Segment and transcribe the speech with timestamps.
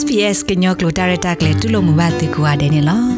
[0.00, 3.08] SPS ကညောကလိုတာရတာကလေတူလို့မဘာတေကွာတယ်နော်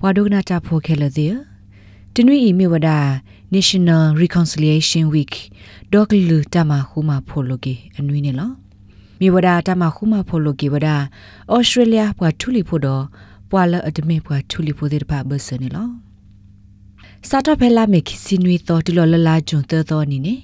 [0.00, 1.34] ဘဝဒုကနာတာဖိုခဲလတဲ့
[2.14, 2.88] တနွေအီမေဝဒ
[3.54, 5.34] National Reconciliation Week
[5.92, 8.50] ဒေါကလူတမခုမဖိုလိုကေအနွေနေလော
[9.20, 10.88] မြေဝဒတမခုမဖိုလိုကေဝဒ
[11.54, 13.04] Australia ဘွာထူလီဖို့တော့
[13.50, 15.88] ဘွာလအဒမေဘွာထူလီဖို့တဲ့ပါဘဆနေလော
[17.28, 20.34] စာတော့ဖဲလာမေခစီနွေတော့တူလောလလာဂျွန်သောနီနေ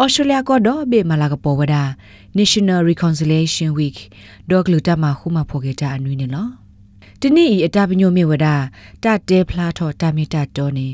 [0.00, 1.76] ဩစတြေးလျကတော့ဘေမလာကပေါ်ဝဒ
[2.38, 3.98] National Reconciliation Week
[4.50, 6.48] ဒေါကလူတမခုမဖော်ကြတာအနွေးနေလော
[7.20, 8.46] တနေ့ဤအတပညိုမြေဝဒ
[9.04, 10.88] တတဲဖလားထော်တမီတတော်နေ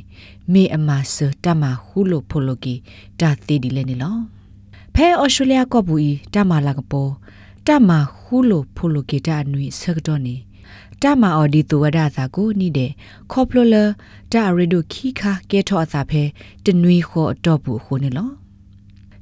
[0.52, 2.74] မေအမဆတမခုလိုဖိုလိုကီ
[3.20, 4.16] တသေးဒီလဲနေလော
[4.94, 7.10] ဖဲဩစတြေးလျကဘူဤတမလာကပေါ်
[7.66, 7.90] တမ
[8.20, 10.36] ခုလိုဖိုလိုကီတအနွေးဆက်တော်နေ
[11.02, 12.90] တမအော်ဒီတူဝဒသာကိုနိတဲ့
[13.32, 13.84] ခေါပလိုလာ
[14.32, 16.22] တရီဒိုခီခါကဲထောအသာဖဲ
[16.64, 18.30] တနွေခေါ်အတော့ဘူးခုနေလော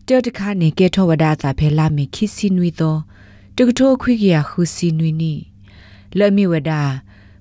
[0.08, 2.98] တောတခါနေကဲထောဝဒသာဖဲလာမီခိစီနွီတော့
[3.56, 5.34] တကထိုခွိကရခုစီနွီနီ
[6.18, 6.72] လမီဝဒ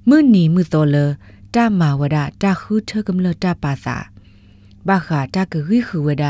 [0.08, 0.95] မွနီမှုတော်လ
[1.56, 3.97] တမဝဒတခုထကမလတပါသာ
[4.88, 6.25] ဘာခာတကရီခဝဒ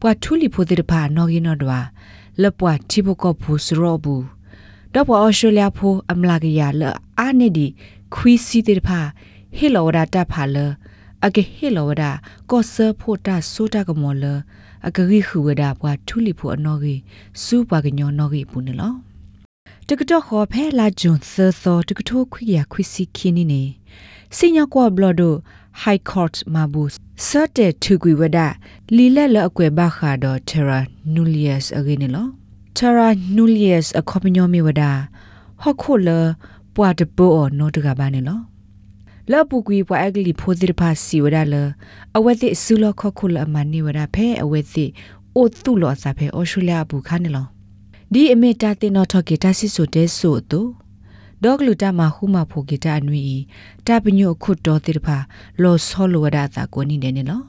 [0.00, 1.78] ပွားထူလီဖိုတိဖာနော်ရင်တော့ဒွာ
[2.42, 4.24] လပွားချိဘကဖူစရောဘူး
[4.92, 6.82] တော့ပွားအော်စတြေးလျဖိုအမလာကရလ
[7.18, 7.66] အာနေဒီ
[8.14, 9.00] ခွီစီတိဖာ
[9.56, 10.56] ဟီလောဝဒတဖာလ
[11.24, 12.04] အကဟီလောဝဒ
[12.50, 14.24] ကောဆာဖိုတာဆိုတာကမောလ
[14.88, 17.00] အကရီခူဝဒဘွာထူလီဖို့အနော်ကြီး
[17.42, 18.92] စူပါကညောနော်ကြီးပူနေလော
[19.88, 21.26] တကတော့ခေါ်ဖဲလာဂျွန်သ
[21.62, 23.62] သောတကထိုးခွေရခွစီခင်းနေနေ
[24.36, 25.34] စင်ညာကွာဘလဒို
[25.82, 26.90] high court မှာဘူး
[27.28, 28.38] စတဲ့ထူကွေဝဒ
[28.96, 30.80] လီလက်လအကွယ်ဘခါတော့ terra
[31.14, 32.30] nullius အဂင်းနော်
[32.78, 34.82] terra nullius အခေါပညောမီဝဒ
[35.62, 36.08] ဟခုလ
[36.74, 38.40] ပွားတဘောနော်တကဘာနေလော
[39.32, 41.54] လပုကွေပွားအကလီဖိုဒီဖာစီဝဒါလ
[42.16, 44.86] အဝဲတိဆူလခခုလအမနီဝဒါဖဲအဝဲတိ
[45.36, 47.46] အိုတုလောစာဖဲအော်စတြေးလျဘူးခါနေလော
[48.12, 50.60] ဒီအမေတာတင်နော်ထော်ကေတာစစ်ဆိုတဲဆိုတူ
[51.42, 53.22] ဒေါကလူတာမခုမဖိုကေတာအနွီ
[53.86, 55.16] တာပညိုခုတော်တိဖာ
[55.62, 57.42] လောဆောလဝဒါတာကိုနိနေနေလော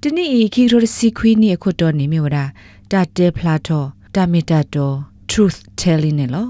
[0.00, 2.44] တနေ့ဤခီရိုစီခွီနီအခုတော်နေမြဝဒါ
[2.92, 4.94] တာတဲဖလာတော်တာမီတာတော်
[5.30, 6.46] truth telling နေလော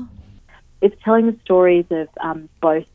[0.85, 2.89] It's telling the stories of um, both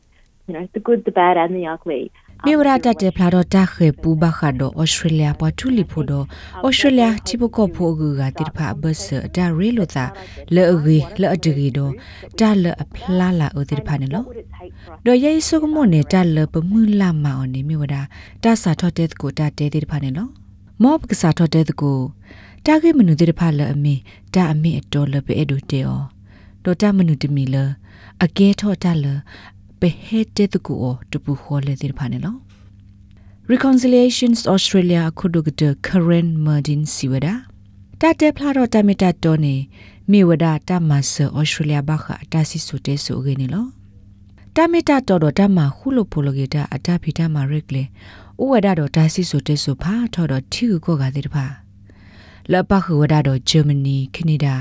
[0.46, 2.02] you know the good the bad and the ugly
[2.44, 6.24] မြေဝရတတဲ့ဖလာတော့တခေပူဘခါတော့ဩစတြေးလျပေါ်ထူလီဖို့တော့
[6.66, 10.04] ဩစတြေးလျချိပကောဖို့ကူကတိဖာဘတ်ဆာဒါရီလိုသာ
[10.54, 11.92] လဲအဂီလဲအတဂီတော့
[12.38, 14.26] တာလအဖလာလာဥတိဖာနေလို့
[15.06, 17.94] တော့ယေဆုကမွန်နေတာလပမှုလာမအောင်နေမြေဝရ
[18.42, 20.30] တဆာထော့တဲ့ကိုတတဲတိဖာနေလို့
[20.82, 21.98] မောပကစားထော့တဲ့ကို
[22.66, 23.94] တာဂေမနုတိဖာလဲအမေ
[24.34, 26.02] တာအမေအတော်လပဲအဲ့ဒိုတဲော်
[26.64, 27.56] တော့တမနုတမီလ
[28.24, 29.06] အကဲထော့တလ
[29.80, 32.36] ပေဟဲတဲ့တကူအတပူခေါ်လေတဲ့ဖာနေလော
[33.52, 37.34] Reconciliations Australia ခုဒုကတ Karen Mardin Siwada
[38.00, 39.56] တတဲဖလာတော့တမီတတော်နေ
[40.10, 43.66] မိဝဒတမဆ Australia ဘခအတစီဆိုတဲဆိုခင်းနေလော
[44.56, 47.82] တမီတတော်တော့တမခုလိုပိုလိုဂီတာအတဖီတမရက်လေ
[48.42, 51.46] ဥဝဒတော့တစီဆိုတဲဆိုဖာထော်တော့ထီကိုကတဲ့ဖာ
[52.52, 54.54] လပခဝဒတော့ Germany Canada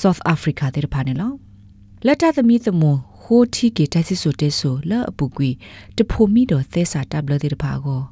[0.00, 1.32] South Africa တဲ့ဖာနေလော
[2.06, 5.50] လက်တသမီးသမွန် ဟိုတီကေတဆီဆိုတဲဆိုလာအပူကွေ
[5.96, 8.02] တဖိုမီတော့သဲစာတပ်လတဲ့တဖာကို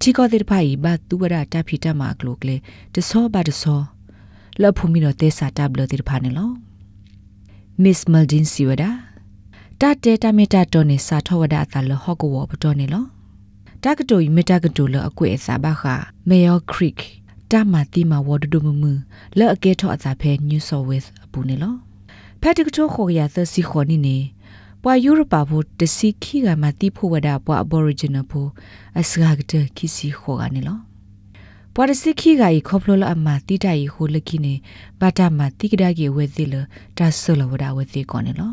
[0.00, 2.56] တီကောတဲ့တဖာဤဘတ်သူဝရတဖီတမကလိုကလေ
[2.94, 3.80] တဆောဘတ်ဆော
[4.62, 6.50] လာဖိုမီတော့သဲစာတပ်လတဲ့တဖာနေလော
[7.82, 8.90] Miss Maldin Siwada
[9.80, 13.04] တတဲတမီတာတော်နေစာထောဝဒအတလဟော့ကဝဘတော်နေလော
[13.84, 15.82] တကတိုဤမတကတိုလအကွေအစာဘခ
[16.28, 17.00] Mayor Creek
[17.50, 18.84] တမတိမဝဒဒုမမ
[19.38, 21.74] လဲအကဲထောအစာဖဲ New South Wales အပူနေလော
[22.40, 24.16] ဖက်တကတိုခေါ်ရသစီခေါ်နေနေ
[24.82, 28.50] ပွာယူရပါဖို့တစီခီကမတိဖို့ဝဒပွာ Aboriginal ဖို့
[29.00, 30.78] အစကားကတခီစီခေါ်ကနေလော
[31.74, 34.54] ပွာတစီခီကဤခေါပလိုလအမတိတိုင်ဟိုလကိနေ
[35.00, 36.54] ဘာတာမတိကဒါကေဝဲသေးလ
[36.98, 38.52] ဒါဆလဝဒဝဲသေးကောနေလော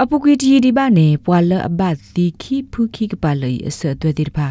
[0.00, 4.48] အပုကွေတီဒီဘာနေပွာလအဘတ်သီခီဖူခီကပါလေအစသွဲတိတဖာ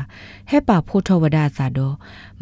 [0.50, 1.96] ဟဲပါဖို့ထောဝဒသာတော့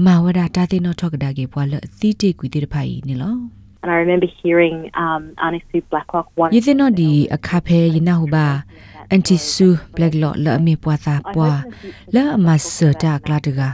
[0.06, 6.53] မာဝဒတာတိနောထောကဒါကေပွာလအသီတိကွေတိတဖာဤနေလော And I remember hearing um, Auntie Sue Blacklock once.
[6.53, 8.64] You know di akaphe yina huba
[9.09, 11.66] anti su blacklock la me pwa sa pwa
[12.14, 13.70] la ma sa ta kla daga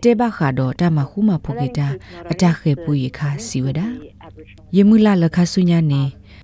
[0.00, 1.88] te ba kha do ta ma hu ma phu ke ta
[2.30, 3.86] ata khe pu yi kha si wada
[4.76, 6.02] yimula la kha su nya ne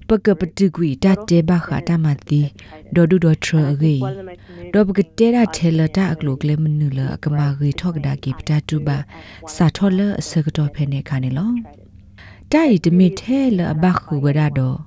[0.08, 2.42] ပကပတုကွီတတဲဘခတာမတိ
[2.94, 3.94] ဒေါ်ဒူဒေါ်ထရဂေ
[4.74, 8.98] ဒေါ်ပကတဲရထဲလတာအကလုကလေမနုလအကမာဂေထောက်ဒါကိပတာတူဘာ
[9.54, 11.50] စာထောလအစကတော့ဖဲနေခါနေလော
[12.52, 14.78] တိုင်တမီထဲလဘခုဝရတော့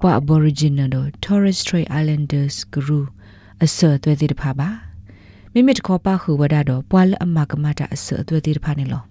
[0.00, 2.98] ပွာ Aboriginal တော့ Torres Strait Islanders ဂရူ
[3.64, 4.68] အစသွဲသေးတဖာပါ
[5.52, 9.02] မိမိတခေါ်ပါခုဝရတော့ပွာလအမကမတာအစသွဲသေးတဖာနေလော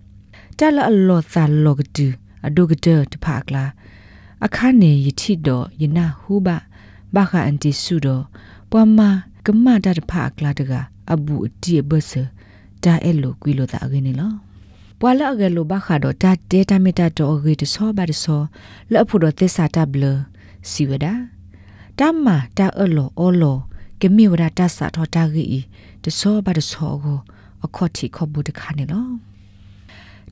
[0.57, 2.07] တလအလောသလောကတူ
[2.47, 3.65] အဒုကတတဖကလာ
[4.45, 6.47] အခါနေယတိတော့ယနာဟုဘ
[7.15, 8.23] ဘာခအန်တီဆုတော့
[8.71, 8.99] ပွားမ
[9.45, 10.73] ကမတာတဖကလာတက
[11.13, 12.11] အဘူအတီဘဆ
[12.83, 14.33] ဒါအဲ့လိုကွီလို့တာအကင်းနေလော
[15.05, 18.41] ပွာလာအကလိုဘာခါတော့တာဒေတာမီတာတော့ဂေတဆောဘာတဆော
[18.91, 20.03] လော့ဖို့တော့သစ္စာတဘလ
[20.69, 21.07] စီဝဒ
[21.99, 23.57] တမ္မာတာအလောအောလော
[24.01, 25.45] ကမိဝဒတာစာတော့တာဂီ
[26.03, 27.19] တဆောဘာတဆောကို
[27.65, 29.07] အခေါ်တီခေါ်ဘူးတခါနေလော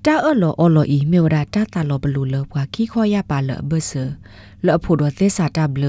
[0.05, 3.91] တာအလောအောလောဤမေဝဒတာတာလောဘလူလောဘွာခီခေါ်ရပါလဘဆ
[4.65, 5.85] လော့ဖို့တော့သစ္စာတဘလ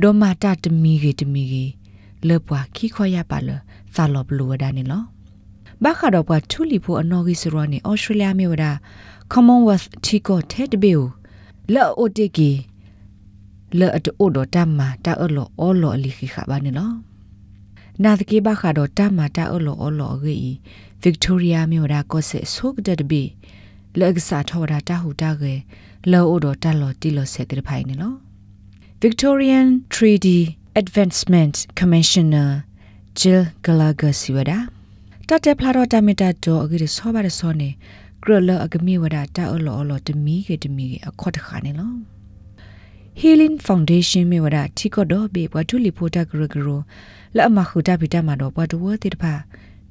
[0.00, 1.64] ဒိုမာတာတမီဂေတမီဂေ
[2.28, 3.48] လောဘွာခီခေါ်ရပါလ
[3.94, 5.13] သာလောဘလူဝဒနေလော
[5.84, 8.66] ဘာခါတော့ပွားထူလီဖို့အနော်ဂီစရောနေဩစတြေးလျမြေဝဒ
[9.32, 10.92] Commonwealth တီကိုတဲ့တဘေ
[11.74, 12.50] လောအိုတေကီ
[13.78, 16.92] လောအတိုဒတမ္မာတာအလောအောလောအလီခိခဘာနေလော
[18.02, 20.38] နာတကေဘခါတော့တမ္မာတာအလောအောလောဂီ
[21.04, 23.22] Victoria မြေဝဒကောဆက်ဆုကတဲ့တဘေ
[23.98, 25.54] လောကစားထောတာတာဟူတာကေ
[26.10, 28.14] လောအိုဒတာလောတီလောဆက်တဲ့ဖိုင်နေလော
[29.04, 30.40] Victorian Treaty
[30.82, 32.48] Advancement Commissioner
[33.18, 34.58] Jill Gallagher Siwada
[35.28, 37.68] တတက်ဖလာတော့တမီတာတော့အကြီးဆောပါရဆောနေ
[38.22, 41.92] ဂရလအကမီဝဒတာအလောအလောတမီကေတမီကေအခေါ်တခါနေလော
[43.20, 46.80] Healing Foundation မြေဝဒတီကတော့ဘေဘွားတူလီဖိုတာဂရဂရို
[47.36, 49.32] လအမခုတာပီတာမှာတော့ဘွားတူဝတိတဖာ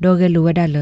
[0.04, 0.78] ဒေါ်ဂလူဝဒလ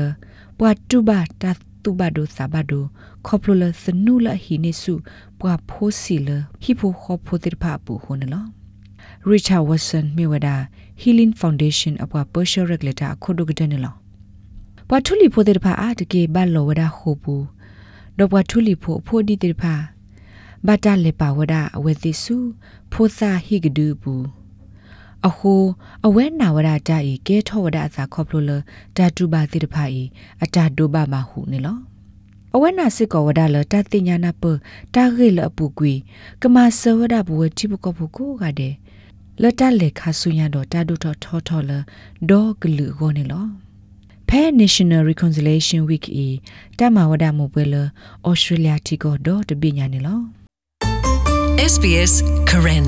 [0.59, 1.51] ဘွားတူဘာတာ
[1.83, 2.83] တူဘာဒိုစာဘာဒို
[3.27, 4.93] ခေါပလိုလစနူလဟီနေစု
[5.39, 6.29] ဘွားဖိုးစီလ
[6.61, 8.45] ဟီဖိုခေါဖိုတိတဖာပူခုန်လော
[9.31, 10.49] Richard Watson မြေဝဒ
[11.01, 13.95] Healing Foundation အပွား Partial Regulator ခုဒုကတဲ့နေလော
[14.93, 17.45] ဘွားထူလီဖိုတဲ့ဖာအာတကေဘတ်လောဝဒဟိုဘူး
[18.17, 19.73] တော့ဘွားထူလီဖိုဖိုဒီတဲ့ဖာ
[20.67, 22.35] ဘာတလေပါဝဒအဝဲတိစု
[22.91, 24.25] ဖိုသာဟိကဒူဘူး
[25.27, 25.63] အဟို
[26.05, 28.51] အဝဲနာဝဒတာဤကဲထောဝဒအစာခေါပလိုလ
[28.97, 30.03] တာတူပါတိတဖာဤ
[30.43, 31.77] အတာဒိုဘာမဟုနေလော
[32.55, 34.43] အဝဲနာစစ်ကောဝဒလတာတင်ညာနာပ
[34.95, 35.93] တာဂေလအပူကွီ
[36.41, 38.73] ကမဆဝဒဘဝတိပကပကိုကတဲ့
[39.41, 41.71] လတလေခါဆုညာတော့တာဒုထောထောထောလ
[42.29, 43.47] ဒေါဂလူကိုနေလော
[44.35, 46.27] ဖဲ National Reconciliation Week ဤ
[46.79, 47.75] တမဝဒမပွဲလ
[48.29, 50.19] Australia တီကိုတော့တပညာနေလော
[51.71, 52.13] SBS
[52.49, 52.87] Karen